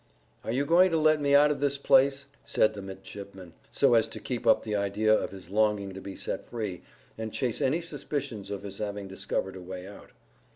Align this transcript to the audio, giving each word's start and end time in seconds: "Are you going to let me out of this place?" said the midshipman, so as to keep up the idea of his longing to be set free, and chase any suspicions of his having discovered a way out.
"Are 0.43 0.51
you 0.51 0.65
going 0.65 0.89
to 0.89 0.97
let 0.97 1.21
me 1.21 1.35
out 1.35 1.51
of 1.51 1.59
this 1.59 1.77
place?" 1.77 2.25
said 2.43 2.73
the 2.73 2.81
midshipman, 2.81 3.53
so 3.69 3.93
as 3.93 4.07
to 4.07 4.19
keep 4.19 4.47
up 4.47 4.63
the 4.63 4.75
idea 4.75 5.13
of 5.15 5.29
his 5.29 5.51
longing 5.51 5.91
to 5.91 6.01
be 6.01 6.15
set 6.15 6.43
free, 6.47 6.81
and 7.19 7.31
chase 7.31 7.61
any 7.61 7.81
suspicions 7.81 8.49
of 8.49 8.63
his 8.63 8.79
having 8.79 9.07
discovered 9.07 9.55
a 9.55 9.61
way 9.61 9.85
out. 9.87 10.09